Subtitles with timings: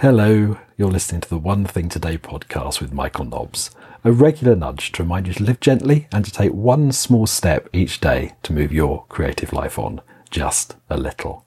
[0.00, 3.70] Hello, you're listening to the One Thing Today podcast with Michael Nobbs,
[4.02, 7.68] a regular nudge to remind you to live gently and to take one small step
[7.74, 10.00] each day to move your creative life on
[10.30, 11.44] just a little.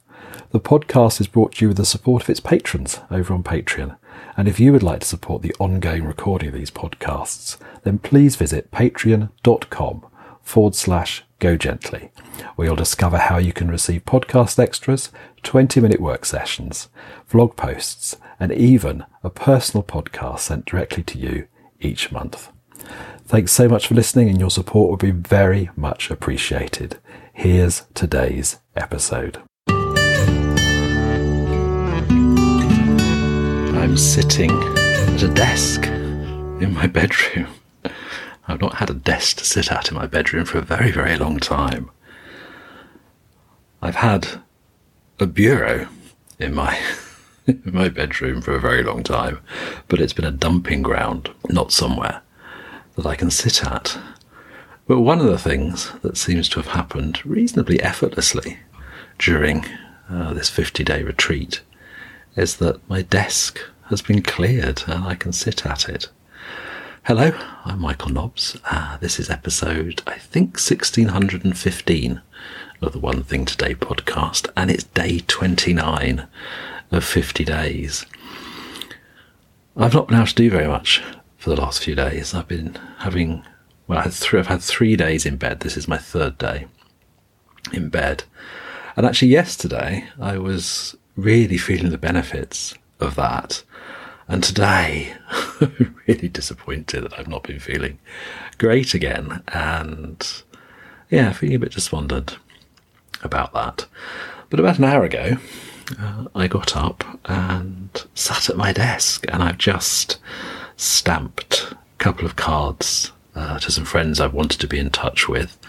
[0.51, 3.97] The podcast is brought to you with the support of its patrons over on Patreon.
[4.37, 8.35] And if you would like to support the ongoing recording of these podcasts, then please
[8.35, 10.05] visit patreon.com
[10.43, 12.11] forward slash go gently,
[12.55, 15.09] where you'll discover how you can receive podcast extras,
[15.41, 16.89] 20 minute work sessions,
[17.31, 21.47] vlog posts, and even a personal podcast sent directly to you
[21.79, 22.49] each month.
[23.25, 26.99] Thanks so much for listening, and your support would be very much appreciated.
[27.33, 29.41] Here's today's episode.
[33.75, 37.47] I'm sitting at a desk in my bedroom.
[38.47, 41.17] I've not had a desk to sit at in my bedroom for a very, very
[41.17, 41.89] long time.
[43.81, 44.41] I've had
[45.19, 45.87] a bureau
[46.39, 46.79] in my
[47.47, 49.39] in my bedroom for a very long time,
[49.87, 52.21] but it's been a dumping ground, not somewhere
[52.95, 53.97] that I can sit at.
[54.87, 58.59] But one of the things that seems to have happened reasonably effortlessly
[59.17, 59.65] during
[60.09, 61.61] uh, this 50 day retreat
[62.35, 66.09] is that my desk has been cleared and I can sit at it.
[67.07, 67.33] Hello,
[67.65, 68.57] I'm Michael Nobbs.
[68.71, 72.21] Uh, this is episode, I think, 1615
[72.81, 76.25] of the One Thing Today podcast, and it's day 29
[76.91, 78.05] of 50 days.
[79.75, 81.03] I've not been able to do very much
[81.37, 82.33] for the last few days.
[82.33, 83.43] I've been having,
[83.85, 85.59] well, I have I've had three days in bed.
[85.59, 86.67] This is my third day
[87.73, 88.23] in bed.
[88.95, 93.61] And actually, yesterday, I was really feeling the benefits of that.
[94.33, 95.13] And today,
[96.07, 97.99] really disappointed that I've not been feeling
[98.57, 99.43] great again.
[99.49, 100.27] And
[101.11, 102.39] yeah, feeling a bit despondent
[103.21, 103.85] about that.
[104.49, 105.37] But about an hour ago,
[105.99, 110.17] uh, I got up and sat at my desk and I've just
[110.77, 115.29] stamped a couple of cards uh, to some friends I've wanted to be in touch
[115.29, 115.59] with,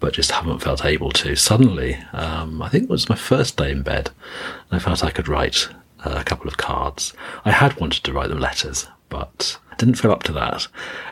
[0.00, 1.36] but just haven't felt able to.
[1.36, 4.08] Suddenly, um, I think it was my first day in bed,
[4.70, 5.68] and I felt I could write
[6.06, 7.12] Uh, a couple of cards.
[7.44, 10.68] I had wanted to write them letters, but didn't feel up to that.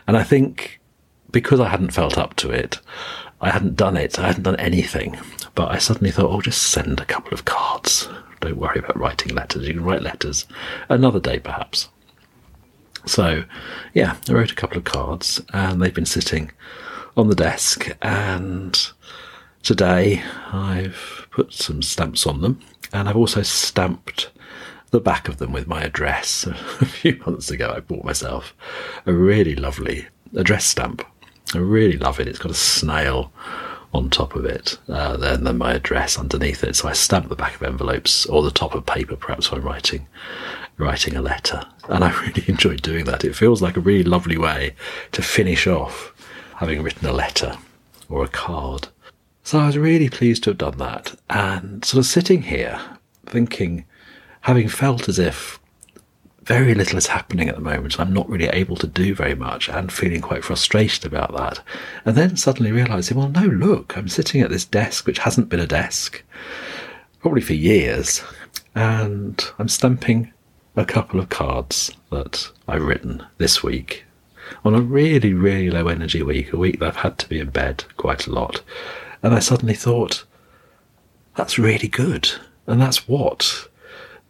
[0.07, 0.79] And I think
[1.31, 2.79] because I hadn't felt up to it,
[3.41, 5.19] I hadn't done it, I hadn't done anything.
[5.53, 8.07] But I suddenly thought, oh, just send a couple of cards.
[8.39, 9.67] Don't worry about writing letters.
[9.67, 10.45] You can write letters
[10.87, 11.89] another day, perhaps.
[13.05, 13.43] So,
[13.93, 16.51] yeah, I wrote a couple of cards and they've been sitting
[17.17, 17.93] on the desk.
[18.01, 18.79] And
[19.61, 20.23] today
[20.53, 22.61] I've put some stamps on them
[22.93, 24.31] and I've also stamped
[24.91, 26.45] the back of them with my address.
[26.47, 28.53] A few months ago, I bought myself
[29.05, 31.05] a really lovely address stamp.
[31.53, 32.27] I really love it.
[32.27, 33.31] It's got a snail
[33.93, 36.75] on top of it, uh, and then my address underneath it.
[36.75, 40.07] So I stamp the back of envelopes or the top of paper, perhaps when writing
[40.77, 41.65] writing a letter.
[41.87, 43.23] And I really enjoy doing that.
[43.23, 44.75] It feels like a really lovely way
[45.13, 46.13] to finish off
[46.55, 47.57] having written a letter
[48.09, 48.89] or a card.
[49.43, 52.81] So I was really pleased to have done that, and sort of sitting here
[53.25, 53.85] thinking
[54.45, 55.59] having felt as if
[56.43, 57.99] very little is happening at the moment.
[57.99, 61.61] I'm not really able to do very much and feeling quite frustrated about that.
[62.05, 65.59] And then suddenly realizing, well, no, look, I'm sitting at this desk, which hasn't been
[65.59, 66.21] a desk
[67.21, 68.23] probably for years,
[68.75, 70.31] and I'm stamping
[70.75, 74.05] a couple of cards that I've written this week
[74.63, 77.49] on a really, really low energy week, a week that I've had to be in
[77.49, 78.61] bed quite a lot.
[79.23, 80.23] And I suddenly thought,
[81.33, 82.29] that's really good.
[82.67, 83.69] And that's what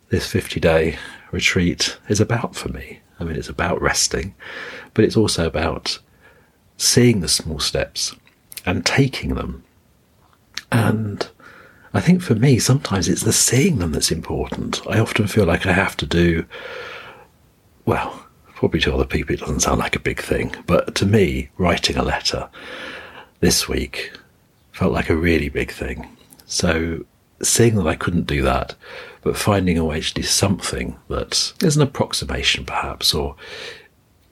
[0.10, 0.98] this 50 day
[1.32, 3.00] retreat is about for me.
[3.20, 4.36] I mean, it's about resting,
[4.94, 6.00] but it's also about
[6.78, 8.16] seeing the small steps
[8.66, 9.64] and taking them.
[10.72, 11.28] And
[11.94, 14.82] I think for me, sometimes it's the seeing them that's important.
[14.88, 16.46] I often feel like I have to do,
[17.86, 21.50] well, probably to other people it doesn't sound like a big thing, but to me,
[21.58, 22.50] writing a letter
[23.40, 24.12] this week
[24.72, 26.08] felt like a really big thing.
[26.46, 27.06] So
[27.41, 28.75] seeing that I couldn't do that,
[29.22, 33.36] but finding a way to do something that is an approximation, perhaps, or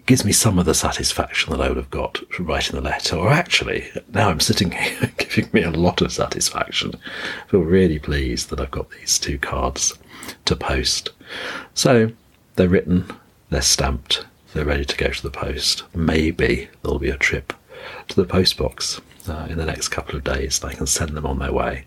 [0.06, 3.16] gives me some of the satisfaction that I would have got from writing the letter.
[3.16, 6.94] Or actually, now I'm sitting here giving me a lot of satisfaction.
[6.96, 9.98] I feel really pleased that I've got these two cards
[10.46, 11.10] to post.
[11.74, 12.12] So
[12.56, 13.10] they're written,
[13.50, 15.84] they're stamped, they're ready to go to the post.
[15.96, 17.54] Maybe there'll be a trip
[18.10, 20.60] to the post box uh, in the next couple of days.
[20.60, 21.86] They can send them on their way.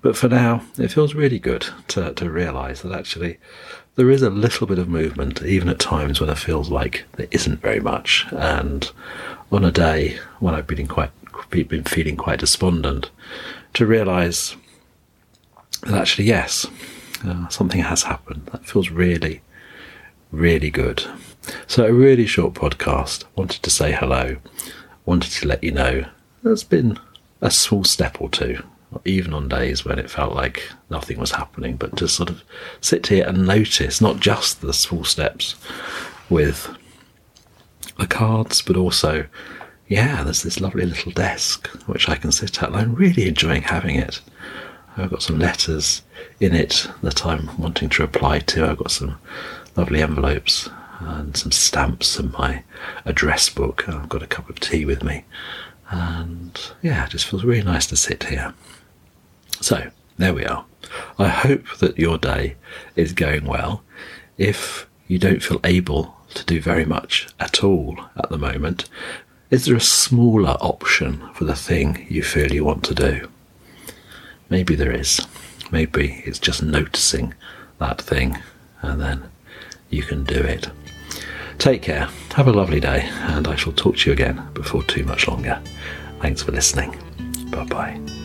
[0.00, 3.38] But for now, it feels really good to, to realise that actually
[3.94, 7.28] there is a little bit of movement, even at times when it feels like there
[7.30, 8.26] isn't very much.
[8.30, 8.90] And
[9.50, 11.10] on a day when I've been quite
[11.50, 13.10] been feeling quite despondent,
[13.74, 14.56] to realise
[15.82, 16.66] that actually yes,
[17.24, 18.46] uh, something has happened.
[18.52, 19.42] That feels really,
[20.30, 21.04] really good.
[21.66, 23.24] So, a really short podcast.
[23.36, 24.36] Wanted to say hello.
[25.04, 26.04] Wanted to let you know
[26.42, 26.98] there's been
[27.40, 28.62] a small step or two,
[29.04, 32.42] even on days when it felt like nothing was happening, but to sort of
[32.80, 35.56] sit here and notice not just the small steps
[36.28, 36.74] with
[37.98, 39.26] the cards, but also,
[39.88, 43.62] yeah, there's this lovely little desk which I can sit at, and I'm really enjoying
[43.62, 44.20] having it.
[44.96, 46.02] I've got some letters
[46.40, 48.66] in it that I'm wanting to reply to.
[48.66, 49.18] I've got some
[49.74, 50.68] lovely envelopes
[51.00, 52.62] and some stamps and my
[53.04, 53.88] address book.
[53.88, 55.24] I've got a cup of tea with me.
[55.92, 58.54] And yeah, it just feels really nice to sit here.
[59.60, 60.64] So, there we are.
[61.18, 62.56] I hope that your day
[62.96, 63.82] is going well.
[64.38, 68.88] If you don't feel able to do very much at all at the moment,
[69.50, 73.28] is there a smaller option for the thing you feel you want to do?
[74.48, 75.20] Maybe there is.
[75.70, 77.34] Maybe it's just noticing
[77.78, 78.38] that thing
[78.80, 79.24] and then
[79.90, 80.70] you can do it.
[81.62, 85.04] Take care, have a lovely day, and I shall talk to you again before too
[85.04, 85.62] much longer.
[86.20, 86.90] Thanks for listening.
[87.52, 88.21] Bye bye.